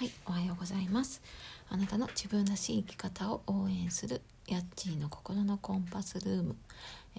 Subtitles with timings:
[0.00, 1.20] はい、おはようございます。
[1.68, 6.56] あなたの自分らしい生き方を応援するヤッチーの心のコンパスルーム、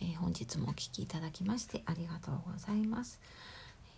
[0.01, 3.19] えー、本日もお聴きいただきましてありがとうございます。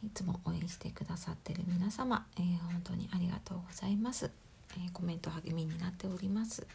[0.06, 4.30] いつも応援してくださってる皆様、えー、本当にありがとうございます。
[4.76, 6.68] えー、コメント励みになっております。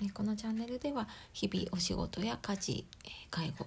[0.00, 3.66] えこのチャンネルでは日々お仕事や家事、え介護、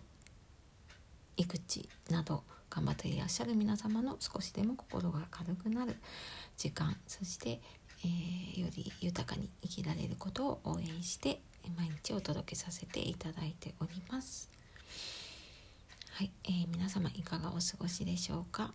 [1.35, 5.95] 育児など頑張っていらっしゃる皆様の少しでも心が軽くなる
[6.57, 7.61] 時間そして、
[8.03, 11.39] えー、より豊かに生きられることを応援して
[11.77, 14.49] 毎日お届けさせていただいております。
[16.13, 18.73] はい、えー、皆様いかがお過ごしでしょうか？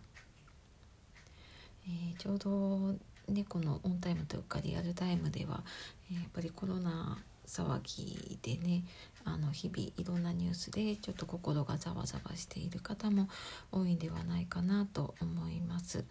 [1.85, 2.95] えー、ちょうど
[3.33, 5.63] ねこのオンタイムというかリアルタイムでは、
[6.09, 7.17] えやっぱりコロナ
[7.49, 8.83] 騒ぎでね
[9.25, 13.27] あの日々いろんなニュースでちょっと心がざわざわしている方も
[13.71, 16.05] 多いんではないかなと思います。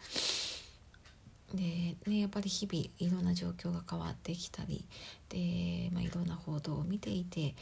[1.55, 4.85] でねやっぱり日々いろんな状況が変わってきたり
[5.31, 7.55] で、まあ、いろんな報道を見ていて、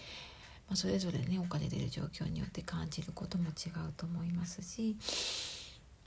[0.68, 4.96] まあ、それぞれね置かれてる状況によって感じることも違うと思いますし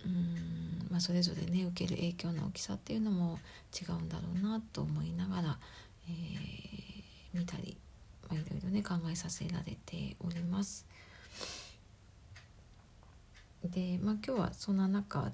[0.05, 3.39] うん、まあ、それぞれね受ける影響の大きさっていうのも
[3.73, 5.57] 違うんだろうなと思いながら、
[6.07, 6.88] えー、
[7.39, 7.77] 見たり、
[8.29, 10.85] まあ、いろいろね考えさせられております。
[13.63, 15.31] で、まあ、今日はそんな中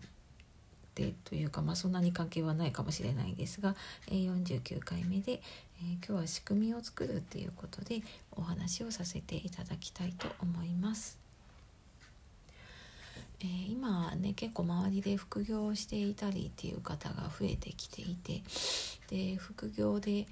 [0.93, 3.75] でというか、まあ、そんなに関係はないかもしれないですが、
[4.09, 11.17] 49回目で、えー、今日は仕組みを作るっていうことでお話をさせていただきたいと思います。
[13.41, 18.41] えー、今ね結構周りで副業をしていたりっていう方が増えてきていて
[19.09, 20.25] で副業で、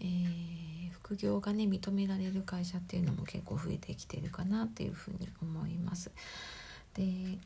[0.00, 6.10] えー、副業がね認められる会社っていうのも結構増えてきてるかなっていうふうに思います。
[6.94, 7.38] で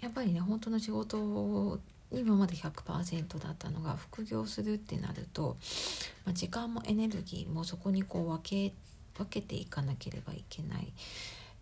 [0.00, 1.80] やっぱりね本当の仕事
[2.10, 5.56] 今まで100%だったのが副業するってなると、
[6.24, 8.38] まあ、時間もエネルギーもそこにこう分
[8.70, 8.74] け
[9.16, 10.92] 分けていかなければいけない。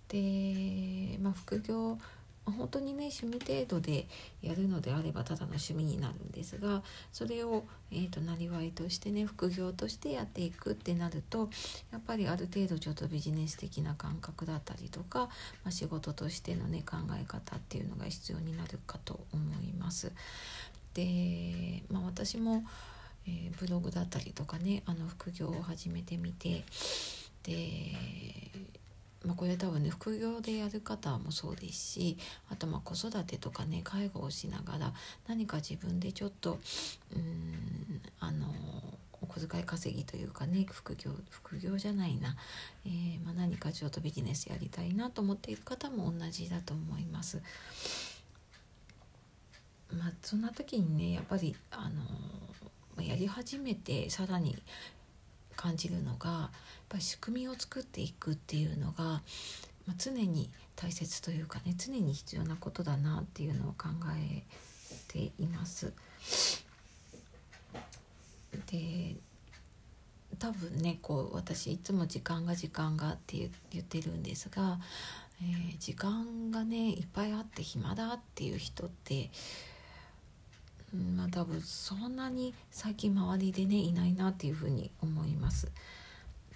[0.08, 1.98] で、まあ、副業
[2.52, 4.06] 本当にね趣味程度で
[4.40, 11.48] やるのであればただの趣味になるんですがそれを、えーと、なりわいとしてね副業としてやっていくってなると
[11.92, 15.28] やっぱりある程度ちょっとビジネス的な感覚だったりとか、ま
[15.68, 20.12] あ、仕事としてのね考え方っていうのが必要になるかと思います。
[20.94, 22.64] で、まあ、私も、
[23.26, 26.64] えー、ブログだったりとかねあの副業を始めてみて
[27.42, 28.45] で
[29.26, 32.16] まあ、これ多分ね副業でやる方もそうですし
[32.50, 34.92] あとまあ子育てとかね介護をしながら
[35.26, 36.58] 何か自分でちょっと
[37.14, 38.46] うんあの
[39.20, 42.36] お小遣い稼ぎというかね副業副業じゃないな、
[42.84, 47.42] えー、まあ、何かちょっとビジネスやりたいなと思っている方も同じだと思います。
[49.92, 51.88] まあ、そんな時にねやっぱりあ
[52.96, 54.56] のやり始めてさらに
[55.56, 56.50] 感じるのがやっ
[56.88, 59.22] ぱり仕組みを作っていくっていうのが、ま
[59.90, 64.44] あ、常に大切というかね常に必要なことだなっていうのを考え
[65.08, 65.92] ています。
[68.70, 69.16] で
[70.38, 73.36] 多分ねこう私いつも時間が時間がって
[73.70, 74.78] 言ってるんですが、
[75.40, 79.30] えー、時間がねいっぱいあって暇だっていう人って
[80.94, 85.70] まあ多分そんなに最近周りでねいないなっていうふうに思います。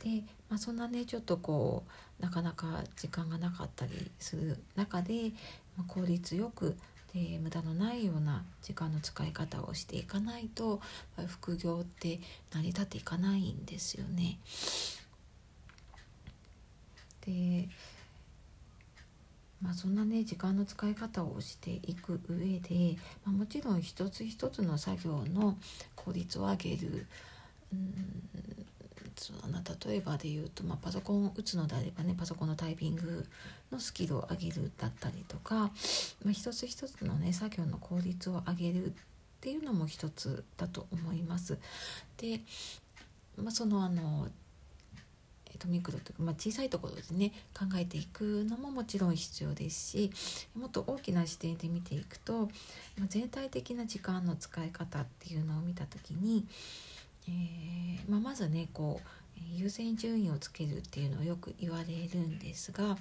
[0.03, 1.85] で、まあ、そんなねちょっとこ
[2.19, 5.31] うなかなか時間がなかったりする中で、
[5.77, 6.77] まあ、効率よく
[7.13, 10.81] で無駄のないような時間の使い方をしていかないと
[11.27, 12.21] 副業って
[12.53, 14.39] 成り立っていかないんですよね。
[17.27, 17.69] で
[19.63, 25.57] まあ、そんなね時間の使い方をしていく上で、まあ、もちろん一つ一つの作業の
[25.97, 27.07] 効率を上げる
[27.73, 28.67] うん
[29.17, 33.27] そうな例えばで言うと、まあ、パソコンを打つのであればねパソコンのタイピング
[33.71, 35.71] のスキルを上げるだったりとか、ま
[36.29, 38.93] あ、一つ一つのね作業の効率を上げるっ
[39.43, 41.59] ていうのも一つだと思います。
[42.17, 42.41] で、
[43.37, 44.29] まあ、そのあの、
[45.61, 50.11] とミクロとか、まあ、小さいところでね考えていくのももちろん必要ですし
[50.57, 52.47] もっと大きな視点で見ていくと、
[52.99, 56.45] まあ、全体的な時間の使い方っていうのを見た時に、
[57.29, 59.09] えー、まあ、まずねこう
[59.55, 62.97] 優先順位をつけるっていうのをよく言われるんですが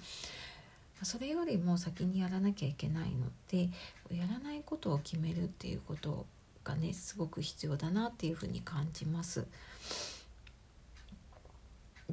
[1.04, 3.70] それよりも先にやらなきゃいけないので
[4.12, 6.26] やらないことを決めるっていうこと
[6.64, 9.48] がねすごく必要だなっていうふうに感じます。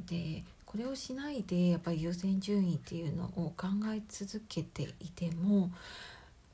[0.05, 5.71] でこれをしないでやっぱり優先順位っていうのを考え続けていても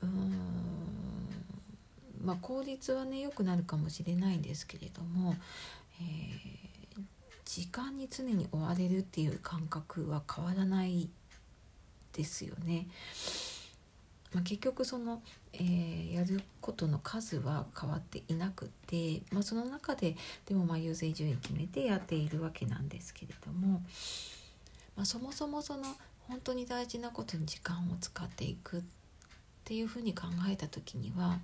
[0.02, 0.74] うーん
[2.24, 5.36] まあ、効率はね良くなるかもしれないんですけれども、
[6.00, 7.02] えー、
[7.44, 11.10] 時間に常に追われるっていう感覚は変わらない
[12.14, 12.86] ですよね。
[14.34, 15.22] まあ、結局その、
[15.52, 23.80] えー、やることの数は変わっていなくて、まあ、その中ででもまあ優先順位決めてやっているわけなんですけれども、
[24.96, 25.84] まあ、そもそもその
[26.28, 28.82] 本当に大事なことに時間を使っていくっ
[29.64, 31.38] ていうふうに考えた時には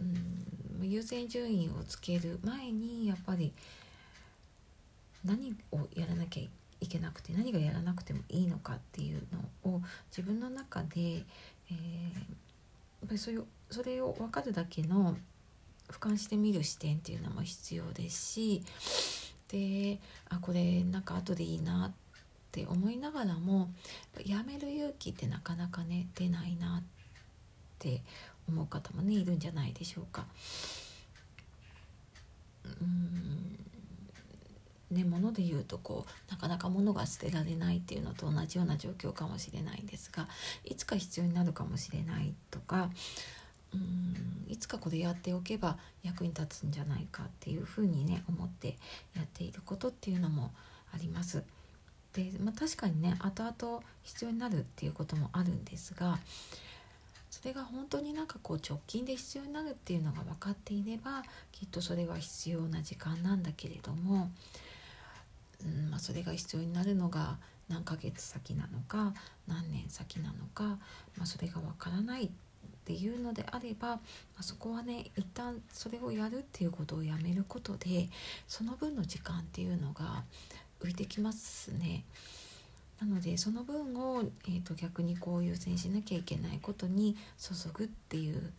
[0.00, 0.04] う
[0.84, 3.52] ん優先順位をつける前にやっぱり
[5.24, 6.50] 何をやらなきゃい
[6.80, 9.22] いけなくて何がやらなくてもいいのかっていう
[9.64, 11.80] のを自分の中で、えー、や
[13.04, 15.16] っぱりそれをそれを分かるだけの
[15.90, 18.62] 俯瞰してみる視点っていうのも必要ですし
[19.50, 19.98] で
[20.28, 21.92] あこれなんか後でいいなっ
[22.52, 23.70] て思いながらも
[24.24, 26.82] やめる勇気ってなかなかね出ないなっ
[27.78, 28.02] て
[28.48, 30.26] 思う方もねいるんじゃないでしょうか。
[32.64, 33.58] うん
[34.90, 40.26] ね、物で言うとこうなかなか物が捨てられないっていうのと同じような状況かもしれないんですが
[40.64, 42.90] いつか必要になるかもしれないとか
[43.74, 48.76] うんいつかこれやっておけば役に立つんじゃないかっていうふうにね思って
[49.14, 50.52] やっていることっていうのも
[50.94, 51.42] あります。
[52.14, 56.18] で、まあ、確かにね後々必要になるっていうこともあるんですが
[57.30, 64.30] それが本当になんかこう直近で必要になるっていうのが分かっていればきっとそれは必要な時間なんだけれども、
[65.64, 67.38] うんまあ、それが必要になるのが
[67.68, 69.12] 何ヶ月先なのか
[69.46, 70.64] 何年先なのか、
[71.16, 72.30] まあ、それが分からないっ
[72.84, 74.00] ていうのであれば、ま
[74.38, 78.08] あ、そこはね一旦それをやるっていうことをやめることで
[78.46, 80.24] その分の時間っていうのが
[80.80, 82.04] 浮いてきますね。
[83.00, 88.52] なのでその分を、えーと、逆にこう優先しなきゃいけないことに注ぐっていう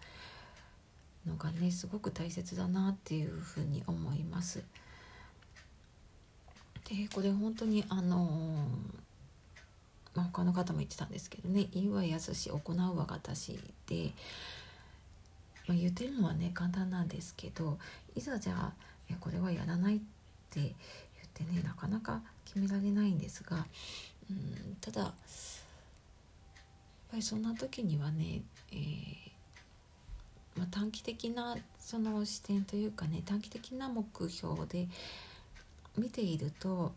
[1.28, 4.64] のがねすごく大切だなっていうふうに思います。
[6.90, 14.12] でこれ本当にあのー、ま、他の方も言ってたんですけどね「言うはやすし行うは私で」
[15.68, 17.78] まあ、言ってるのはね簡単なんですけど
[18.16, 18.74] いざじゃあ
[19.20, 20.00] これはやらないっ
[20.50, 20.74] て言っ
[21.32, 23.68] てねなかなか決められないんですが
[24.32, 25.12] うんただやっ
[27.12, 29.30] ぱりそんな時にはね、えー、
[30.56, 34.88] まあ、短期的なその視点というかね短期的な目標で
[35.98, 36.94] 見ていると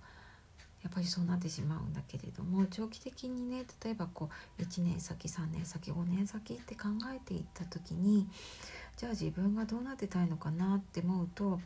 [0.82, 8.26] やっぱりそうなってしまうんだけれども長期的にね例えばこう1年先3年先5年先って考えていった時に
[8.96, 11.60] じゃあ自分がどうなってたいのかなって思うと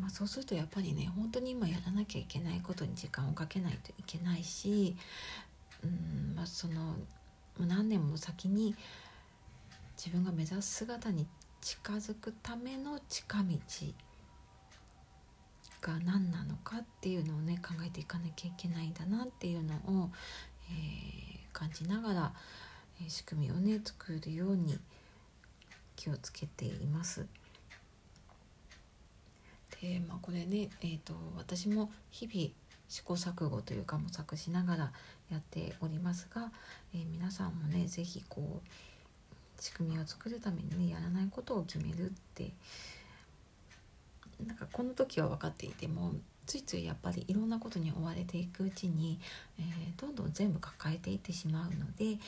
[0.00, 4.96] まあ、そうするとやっぱりね本当に今やらなきゃいけないことに時間をかけないといけないし
[5.84, 6.96] うん、まあ、その
[7.60, 8.74] 何年も先に
[9.96, 11.26] 自分が目指す姿に
[11.64, 13.46] 近づくための近道
[15.80, 20.10] が何なのかっていうのをね考えていかなきゃいけないんだなっていうのを、
[20.70, 22.32] えー、感じながら、
[23.02, 24.78] え、仕組みをね作るように
[25.96, 27.26] 気をつけています。
[29.80, 32.50] でまあ、これね、えーと、私も日々
[32.88, 34.92] 試行錯誤というか模索しながら
[35.30, 36.52] やっておりますが、
[36.94, 38.68] えー、皆さんもね是非こう
[39.60, 42.52] 仕組みを作るためにねやらないことを決めるって
[44.46, 46.12] なんかこの時は分かっていても
[46.46, 49.18] ついついやっぱりいろんなことに追われていくうちに、
[49.58, 52.18] えー、どんどん全部抱えていってしまうので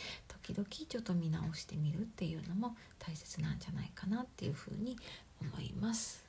[0.43, 4.97] 時々ちょっと見直してみるっていうのも大切なんじゃないかなっていうふうに
[5.41, 6.25] 思います。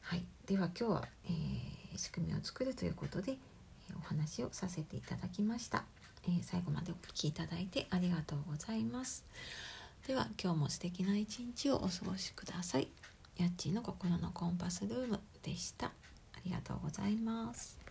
[0.00, 3.36] はい、では今日は、えー、仕組みを作るということで、
[3.98, 5.84] お話をさせていただきました、
[6.28, 9.24] えー、最後までお聴きいただいてありがとうございます。
[10.06, 12.88] では今日も素敵な一日をお過ごしください。
[13.36, 15.86] やっちーの心のコンパスルームでした。
[15.86, 15.92] あ
[16.44, 17.85] りがとうございます。